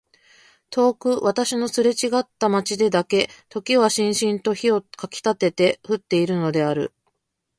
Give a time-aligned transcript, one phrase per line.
[0.71, 6.91] 遠く私のすれちがった街でだけ時はしんしんと火をかきたてて降っているのである。